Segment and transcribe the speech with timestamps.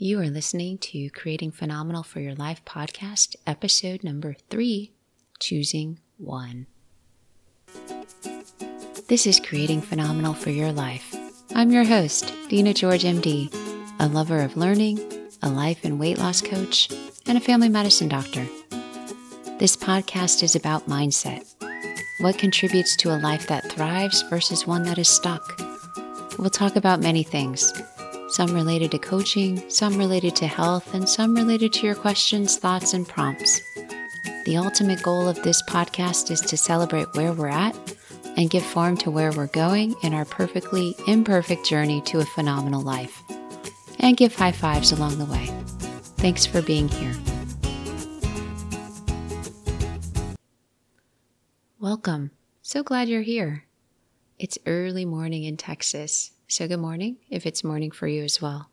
[0.00, 4.92] You are listening to Creating Phenomenal for Your Life podcast, episode number three
[5.40, 6.68] Choosing One.
[9.08, 11.12] This is Creating Phenomenal for Your Life.
[11.52, 13.52] I'm your host, Dina George, MD,
[13.98, 15.00] a lover of learning,
[15.42, 16.88] a life and weight loss coach,
[17.26, 18.46] and a family medicine doctor.
[19.58, 21.44] This podcast is about mindset
[22.20, 25.60] what contributes to a life that thrives versus one that is stuck.
[26.38, 27.72] We'll talk about many things
[28.28, 32.94] some related to coaching, some related to health, and some related to your questions, thoughts,
[32.94, 33.60] and prompts.
[34.44, 37.76] The ultimate goal of this podcast is to celebrate where we're at
[38.36, 42.82] and give form to where we're going in our perfectly imperfect journey to a phenomenal
[42.82, 43.22] life,
[43.98, 45.46] and give high fives along the way.
[46.18, 47.14] Thanks for being here.
[51.80, 52.30] Welcome.
[52.62, 53.64] So glad you're here.
[54.38, 58.70] It's early morning in Texas, so, good morning if it's morning for you as well.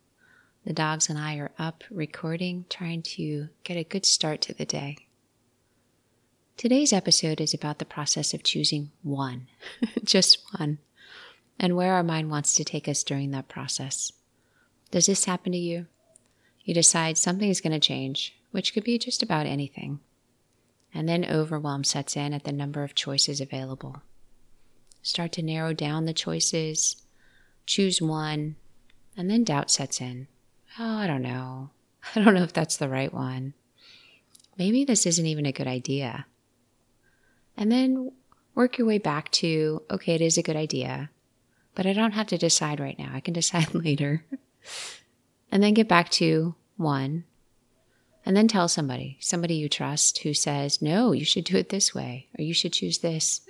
[0.65, 4.63] The dogs and I are up recording, trying to get a good start to the
[4.63, 4.95] day.
[6.55, 9.47] Today's episode is about the process of choosing one,
[10.05, 10.77] just one,
[11.59, 14.13] and where our mind wants to take us during that process.
[14.89, 15.87] Does this happen to you?
[16.63, 19.99] You decide something is going to change, which could be just about anything.
[20.93, 24.01] And then overwhelm sets in at the number of choices available.
[25.01, 27.01] Start to narrow down the choices
[27.65, 28.55] choose one,
[29.17, 30.27] and then doubt sets in.
[30.79, 31.69] Oh, I don't know.
[32.15, 33.53] I don't know if that's the right one.
[34.57, 36.25] Maybe this isn't even a good idea.
[37.57, 38.11] And then
[38.53, 41.09] work your way back to okay, it is a good idea,
[41.73, 43.11] but I don't have to decide right now.
[43.13, 44.25] I can decide later.
[45.51, 47.25] and then get back to one.
[48.25, 51.93] And then tell somebody, somebody you trust who says, no, you should do it this
[51.93, 53.41] way, or you should choose this,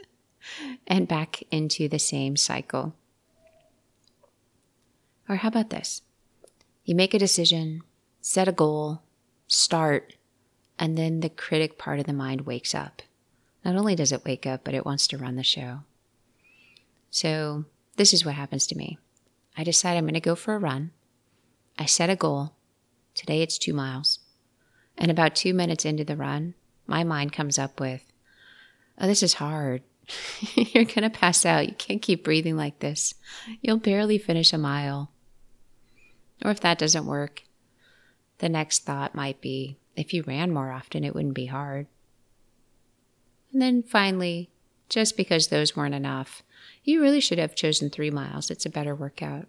[0.87, 2.93] and back into the same cycle.
[5.27, 6.01] Or how about this?
[6.83, 7.81] You make a decision,
[8.21, 9.01] set a goal,
[9.47, 10.15] start,
[10.77, 13.01] and then the critic part of the mind wakes up.
[13.63, 15.79] Not only does it wake up, but it wants to run the show.
[17.09, 18.99] So, this is what happens to me.
[19.57, 20.91] I decide I'm going to go for a run.
[21.79, 22.53] I set a goal.
[23.15, 24.19] Today it's two miles.
[24.97, 26.53] And about two minutes into the run,
[26.85, 28.03] my mind comes up with,
[28.99, 29.81] Oh, this is hard.
[30.55, 31.67] You're going to pass out.
[31.67, 33.15] You can't keep breathing like this.
[33.61, 35.11] You'll barely finish a mile.
[36.43, 37.43] Or if that doesn't work,
[38.39, 41.87] the next thought might be if you ran more often, it wouldn't be hard.
[43.53, 44.49] And then finally,
[44.89, 46.43] just because those weren't enough,
[46.83, 48.51] you really should have chosen three miles.
[48.51, 49.47] It's a better workout.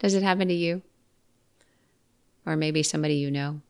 [0.00, 0.82] Does it happen to you?
[2.44, 3.60] Or maybe somebody you know?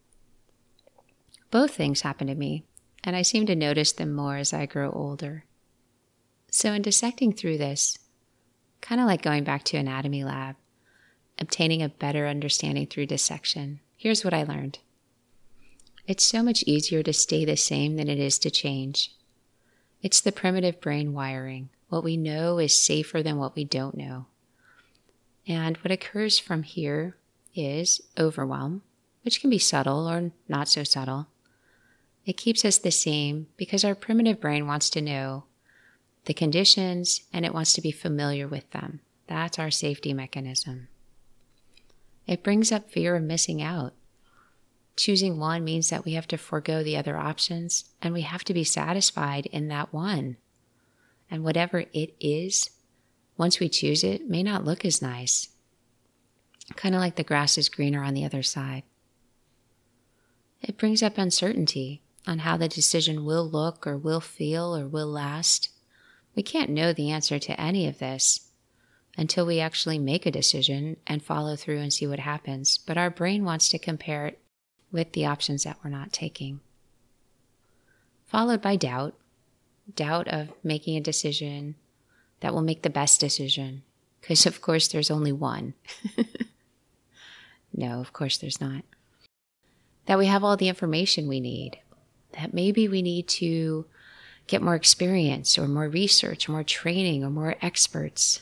[1.50, 2.64] Both things happen to me,
[3.02, 5.44] and I seem to notice them more as I grow older.
[6.50, 7.98] So, in dissecting through this,
[8.80, 10.56] kind of like going back to anatomy lab,
[11.40, 14.78] obtaining a better understanding through dissection, here's what I learned.
[16.06, 19.12] It's so much easier to stay the same than it is to change.
[20.02, 21.70] It's the primitive brain wiring.
[21.88, 24.26] What we know is safer than what we don't know.
[25.46, 27.16] And what occurs from here
[27.54, 28.82] is overwhelm,
[29.22, 31.28] which can be subtle or not so subtle.
[32.26, 35.44] It keeps us the same because our primitive brain wants to know
[36.26, 39.00] the conditions and it wants to be familiar with them.
[39.26, 40.88] That's our safety mechanism.
[42.26, 43.94] It brings up fear of missing out.
[44.96, 48.54] Choosing one means that we have to forego the other options and we have to
[48.54, 50.36] be satisfied in that one.
[51.30, 52.70] And whatever it is,
[53.36, 55.48] once we choose it, may not look as nice.
[56.76, 58.82] Kind of like the grass is greener on the other side.
[60.60, 65.06] It brings up uncertainty on how the decision will look or will feel or will
[65.06, 65.70] last.
[66.36, 68.49] We can't know the answer to any of this
[69.20, 72.78] until we actually make a decision and follow through and see what happens.
[72.78, 74.38] But our brain wants to compare it
[74.90, 76.60] with the options that we're not taking.
[78.26, 79.14] Followed by doubt
[79.94, 81.74] doubt of making a decision
[82.40, 83.82] that will make the best decision.
[84.20, 85.74] Because, of course, there's only one.
[87.74, 88.84] no, of course, there's not.
[90.06, 91.78] That we have all the information we need.
[92.38, 93.84] That maybe we need to
[94.46, 98.40] get more experience or more research, or more training, or more experts.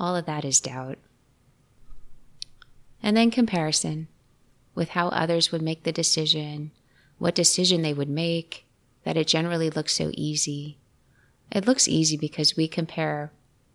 [0.00, 0.98] All of that is doubt.
[3.02, 4.08] And then comparison
[4.74, 6.70] with how others would make the decision,
[7.18, 8.64] what decision they would make,
[9.04, 10.78] that it generally looks so easy.
[11.52, 13.30] It looks easy because we compare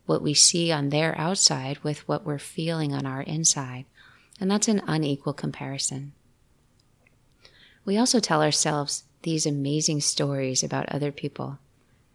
[0.08, 3.86] what we see on their outside with what we're feeling on our inside.
[4.40, 6.14] And that's an unequal comparison.
[7.86, 11.60] We also tell ourselves these amazing stories about other people.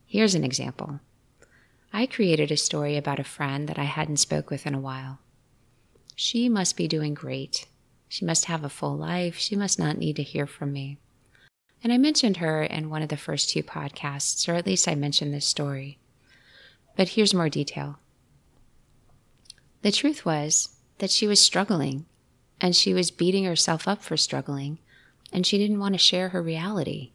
[0.06, 0.98] Here's an example.
[1.92, 5.18] I created a story about a friend that I hadn't spoke with in a while.
[6.14, 7.66] She must be doing great.
[8.08, 9.36] She must have a full life.
[9.36, 10.98] She must not need to hear from me.
[11.82, 14.94] And I mentioned her in one of the first two podcasts, or at least I
[14.94, 15.98] mentioned this story.
[16.96, 17.98] But here's more detail.
[19.82, 22.04] The truth was that she was struggling,
[22.60, 24.78] and she was beating herself up for struggling,
[25.32, 27.12] and she didn't want to share her reality.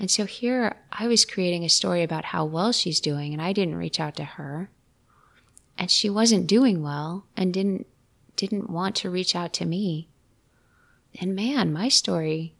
[0.00, 3.52] And so here I was creating a story about how well she's doing, and I
[3.52, 4.70] didn't reach out to her.
[5.76, 7.86] And she wasn't doing well and didn't
[8.34, 10.08] didn't want to reach out to me.
[11.20, 12.54] And man, my story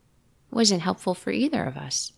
[0.51, 2.13] wasn't helpful for either of us.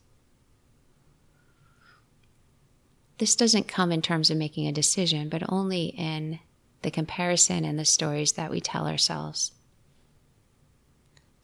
[3.19, 6.41] This doesn't come in terms of making a decision, but only in
[6.81, 9.53] the comparison and the stories that we tell ourselves.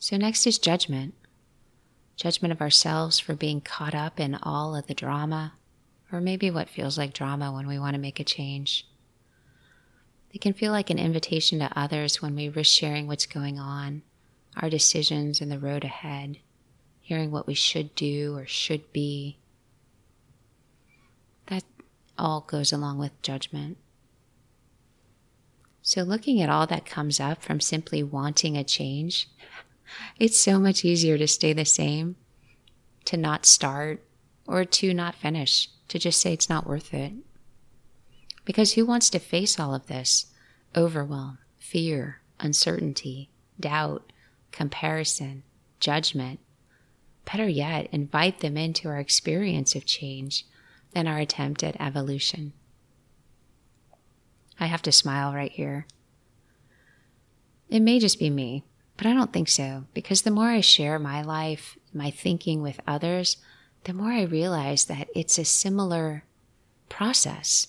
[0.00, 1.14] So, next is judgment
[2.18, 5.54] judgment of ourselves for being caught up in all of the drama,
[6.12, 8.86] or maybe what feels like drama when we want to make a change.
[10.32, 14.02] It can feel like an invitation to others when we risk sharing what's going on,
[14.56, 16.38] our decisions, and the road ahead,
[17.00, 19.38] hearing what we should do or should be.
[21.46, 21.64] That
[22.18, 23.78] all goes along with judgment.
[25.82, 29.30] So, looking at all that comes up from simply wanting a change,
[30.18, 32.16] it's so much easier to stay the same,
[33.04, 34.04] to not start,
[34.46, 37.12] or to not finish, to just say it's not worth it.
[38.44, 40.26] Because who wants to face all of this?
[40.76, 43.30] Overwhelm, fear, uncertainty,
[43.60, 44.12] doubt,
[44.52, 45.42] comparison,
[45.80, 46.40] judgment.
[47.24, 50.46] Better yet, invite them into our experience of change
[50.94, 52.54] and our attempt at evolution.
[54.58, 55.86] I have to smile right here.
[57.68, 58.64] It may just be me,
[58.98, 62.80] but I don't think so, because the more I share my life, my thinking with
[62.84, 63.36] others,
[63.84, 66.24] the more I realize that it's a similar
[66.88, 67.68] process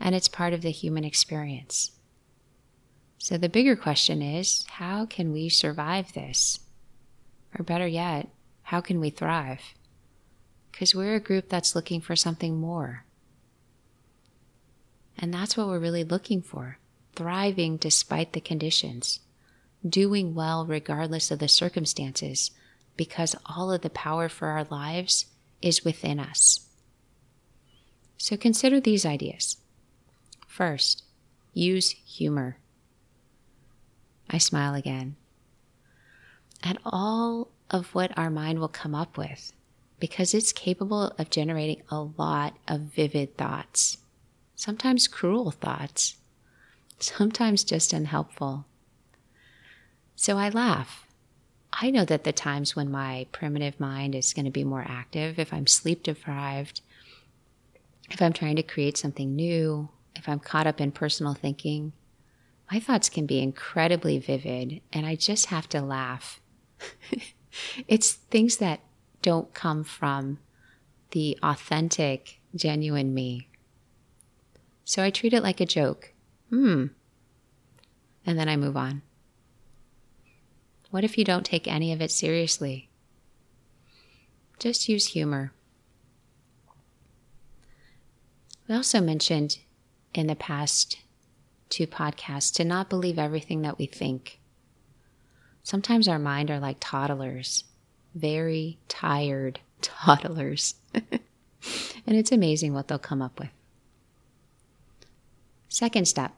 [0.00, 1.92] and it's part of the human experience.
[3.18, 6.60] So the bigger question is how can we survive this?
[7.58, 8.28] Or better yet,
[8.62, 9.60] how can we thrive?
[10.72, 13.04] Because we're a group that's looking for something more.
[15.18, 16.78] And that's what we're really looking for
[17.14, 19.20] thriving despite the conditions
[19.86, 22.50] doing well regardless of the circumstances,
[22.96, 25.26] because all of the power for our lives
[25.60, 26.66] is within us.
[28.18, 29.58] So consider these ideas.
[30.46, 31.04] First,
[31.52, 32.58] use humor.
[34.30, 35.16] I smile again.
[36.62, 39.52] At all of what our mind will come up with,
[40.00, 43.98] because it's capable of generating a lot of vivid thoughts,
[44.54, 46.16] sometimes cruel thoughts,
[46.98, 48.64] sometimes just unhelpful.
[50.16, 51.06] So I laugh.
[51.72, 55.38] I know that the times when my primitive mind is going to be more active,
[55.38, 56.80] if I'm sleep deprived,
[58.10, 61.92] if I'm trying to create something new, if I'm caught up in personal thinking,
[62.72, 66.40] my thoughts can be incredibly vivid and I just have to laugh.
[67.88, 68.80] it's things that
[69.20, 70.38] don't come from
[71.10, 73.48] the authentic, genuine me.
[74.84, 76.14] So I treat it like a joke.
[76.48, 76.86] Hmm.
[78.24, 79.02] And then I move on.
[80.96, 82.88] What if you don't take any of it seriously?
[84.58, 85.52] Just use humor.
[88.66, 89.58] We also mentioned
[90.14, 90.96] in the past
[91.68, 94.40] two podcasts to not believe everything that we think.
[95.62, 97.64] Sometimes our mind are like toddlers,
[98.14, 100.76] very tired toddlers.
[100.94, 101.20] and
[102.06, 103.50] it's amazing what they'll come up with.
[105.68, 106.34] Second step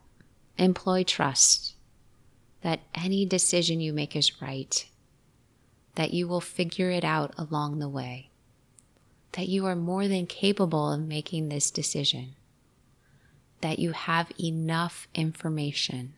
[0.57, 1.77] employ trust
[2.63, 4.87] that any decision you make is right,
[5.95, 8.31] that you will figure it out along the way,
[9.33, 12.35] that you are more than capable of making this decision,
[13.61, 16.15] that you have enough information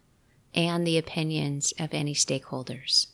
[0.54, 3.06] and the opinions of any stakeholders,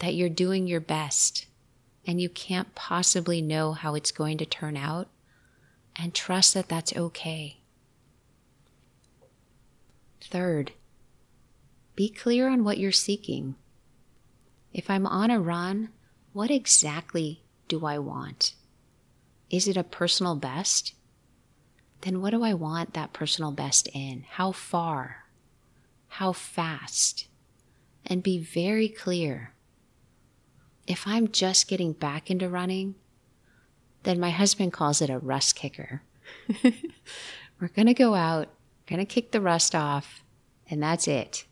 [0.00, 1.46] that you're doing your best
[2.06, 5.08] and you can't possibly know how it's going to turn out,
[5.96, 7.58] and trust that that's okay.
[10.20, 10.72] Third,
[11.96, 13.56] be clear on what you're seeking.
[14.72, 15.88] If I'm on a run,
[16.34, 18.54] what exactly do I want?
[19.48, 20.92] Is it a personal best?
[22.02, 24.26] Then what do I want that personal best in?
[24.28, 25.24] How far?
[26.08, 27.26] How fast?
[28.04, 29.54] And be very clear.
[30.86, 32.94] If I'm just getting back into running,
[34.02, 36.02] then my husband calls it a rust kicker.
[36.62, 38.48] We're going to go out,
[38.86, 40.22] going to kick the rust off,
[40.70, 41.46] and that's it.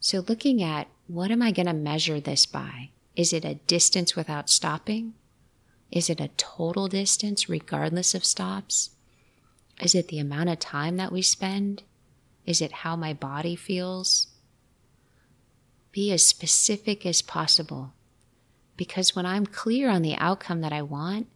[0.00, 2.90] So, looking at what am I going to measure this by?
[3.16, 5.14] Is it a distance without stopping?
[5.90, 8.90] Is it a total distance regardless of stops?
[9.80, 11.82] Is it the amount of time that we spend?
[12.46, 14.28] Is it how my body feels?
[15.90, 17.92] Be as specific as possible.
[18.76, 21.26] Because when I'm clear on the outcome that I want,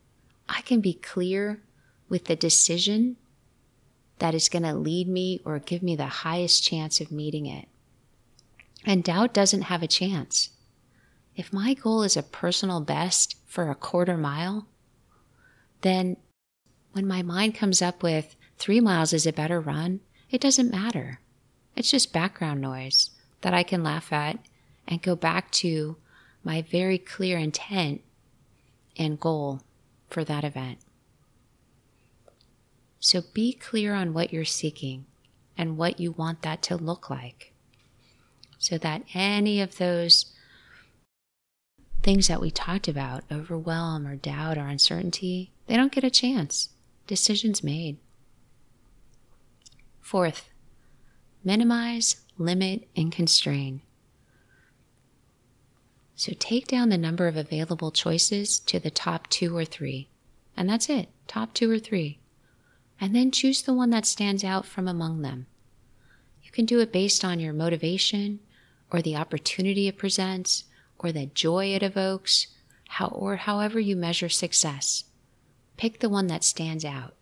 [0.48, 1.62] I can be clear
[2.08, 3.16] with the decision
[4.18, 7.66] that is going to lead me or give me the highest chance of meeting it.
[8.84, 10.50] And doubt doesn't have a chance.
[11.36, 14.66] If my goal is a personal best for a quarter mile,
[15.82, 16.16] then
[16.92, 21.20] when my mind comes up with three miles is a better run, it doesn't matter.
[21.74, 23.10] It's just background noise
[23.40, 24.38] that I can laugh at
[24.86, 25.96] and go back to
[26.44, 28.02] my very clear intent
[28.96, 29.62] and goal
[30.10, 30.78] for that event.
[33.00, 35.06] So be clear on what you're seeking
[35.56, 37.51] and what you want that to look like
[38.62, 40.26] so that any of those
[42.00, 46.68] things that we talked about overwhelm or doubt or uncertainty they don't get a chance.
[47.06, 47.96] Decisions made.
[50.00, 50.50] Fourth,
[51.42, 53.82] minimize, limit, and constrain.
[56.14, 60.08] So take down the number of available choices to the top two or three.
[60.56, 62.20] And that's it, top two or three.
[63.00, 65.46] And then choose the one that stands out from among them.
[66.44, 68.40] You can do it based on your motivation
[68.92, 70.64] or the opportunity it presents
[70.98, 72.48] or the joy it evokes,
[72.88, 75.04] how, or however you measure success.
[75.76, 77.14] Pick the one that stands out.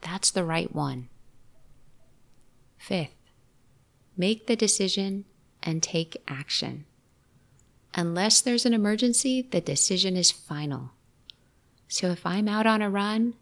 [0.00, 1.08] That's the right one.
[2.78, 3.16] Fifth,
[4.16, 5.26] make the decision
[5.62, 6.86] and take action.
[7.94, 10.92] Unless there's an emergency, the decision is final.
[11.88, 13.34] So if I'm out on a run,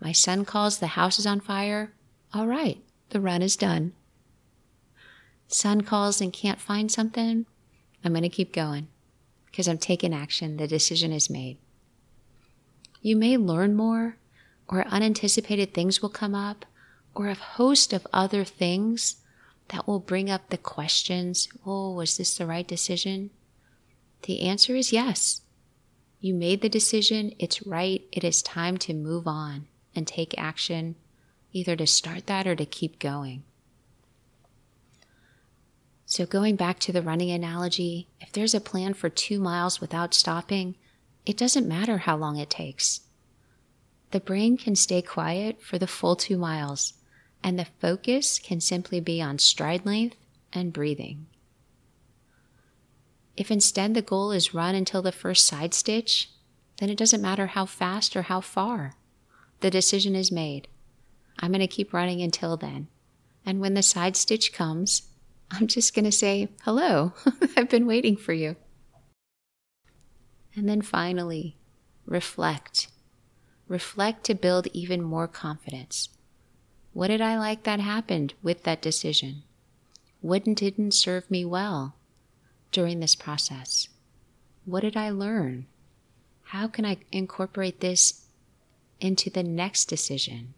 [0.00, 1.92] my son calls the house is on fire,
[2.32, 2.78] all right,
[3.10, 3.92] the run is done.
[5.48, 7.46] Son calls and can't find something,
[8.04, 8.88] I'm going to keep going
[9.46, 10.56] because I'm taking action.
[10.56, 11.58] The decision is made.
[13.00, 14.16] You may learn more,
[14.66, 16.64] or unanticipated things will come up,
[17.14, 19.16] or a host of other things
[19.68, 23.30] that will bring up the questions Oh, was this the right decision?
[24.22, 25.42] The answer is yes.
[26.20, 30.96] You made the decision, it's right, it is time to move on and take action,
[31.52, 33.44] either to start that or to keep going.
[36.14, 40.14] So, going back to the running analogy, if there's a plan for two miles without
[40.14, 40.76] stopping,
[41.26, 43.00] it doesn't matter how long it takes.
[44.12, 46.92] The brain can stay quiet for the full two miles,
[47.42, 50.14] and the focus can simply be on stride length
[50.52, 51.26] and breathing.
[53.36, 56.30] If instead the goal is run until the first side stitch,
[56.78, 58.94] then it doesn't matter how fast or how far.
[59.62, 60.68] The decision is made.
[61.40, 62.86] I'm going to keep running until then.
[63.44, 65.08] And when the side stitch comes,
[65.50, 67.12] I'm just going to say, Hello,
[67.56, 68.56] I've been waiting for you.
[70.56, 71.56] And then finally,
[72.06, 72.88] reflect.
[73.68, 76.10] Reflect to build even more confidence.
[76.92, 79.42] What did I like that happened with that decision?
[80.20, 81.96] What didn't serve me well
[82.70, 83.88] during this process?
[84.64, 85.66] What did I learn?
[86.44, 88.26] How can I incorporate this
[89.00, 90.54] into the next decision?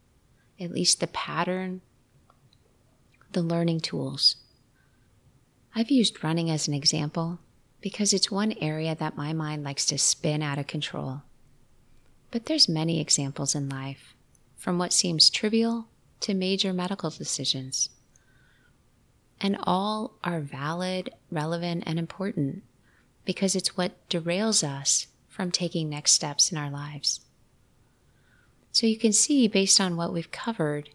[0.60, 1.80] At least the pattern,
[3.32, 4.36] the learning tools.
[5.78, 7.38] I've used running as an example
[7.82, 11.20] because it's one area that my mind likes to spin out of control.
[12.30, 14.14] But there's many examples in life,
[14.56, 15.88] from what seems trivial
[16.20, 17.90] to major medical decisions.
[19.38, 22.62] And all are valid, relevant, and important
[23.26, 27.20] because it's what derails us from taking next steps in our lives.
[28.72, 30.88] So you can see, based on what we've covered,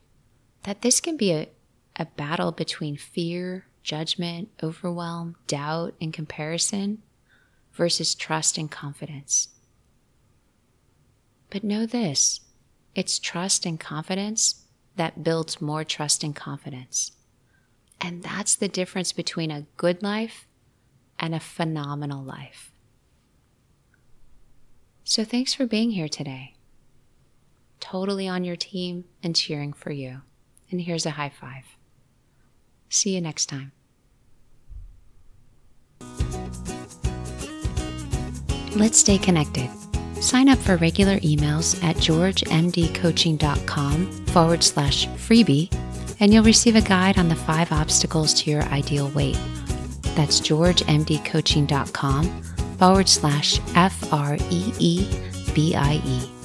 [0.63, 1.50] that this can be a,
[1.97, 7.01] a battle between fear, judgment, overwhelm, doubt, and comparison
[7.73, 9.50] versus trust and confidence.
[11.50, 12.41] But know this
[12.93, 17.13] it's trust and confidence that builds more trust and confidence.
[18.00, 20.47] And that's the difference between a good life
[21.19, 22.71] and a phenomenal life.
[25.03, 26.55] So thanks for being here today.
[27.79, 30.21] Totally on your team and cheering for you.
[30.69, 31.65] And here's a high five.
[32.91, 33.71] See you next time.
[38.75, 39.69] Let's stay connected.
[40.21, 45.74] Sign up for regular emails at georgemdcoaching.com forward slash freebie,
[46.19, 49.39] and you'll receive a guide on the five obstacles to your ideal weight.
[50.15, 52.43] That's georgemdcoaching.com
[52.77, 55.07] forward slash F R E E
[55.53, 56.40] B I E.